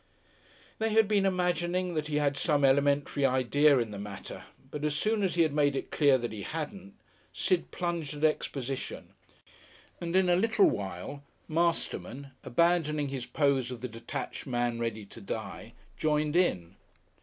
They 0.79 0.89
had 0.95 1.07
been 1.07 1.27
imagining 1.27 1.93
that 1.93 2.07
he 2.07 2.15
had 2.15 2.35
some 2.35 2.65
elementary 2.65 3.23
idea 3.23 3.77
in 3.77 3.91
the 3.91 3.99
matter, 3.99 4.45
but 4.71 4.83
as 4.83 4.95
soon 4.95 5.21
as 5.21 5.35
he 5.35 5.43
had 5.43 5.53
made 5.53 5.75
it 5.75 5.91
clear 5.91 6.17
that 6.17 6.31
he 6.31 6.41
hadn't, 6.41 6.95
Sid 7.33 7.69
plunged 7.69 8.15
at 8.15 8.23
exposition, 8.23 9.13
and 9.99 10.15
in 10.15 10.27
a 10.27 10.35
little 10.35 10.67
while 10.67 11.21
Masterman, 11.47 12.31
abandoning 12.43 13.09
his 13.09 13.27
pose 13.27 13.69
of 13.69 13.81
the 13.81 13.87
detached 13.87 14.47
man 14.47 14.79
ready 14.79 15.05
to 15.05 15.21
die, 15.21 15.73
joined 15.97 16.35
in. 16.35 16.77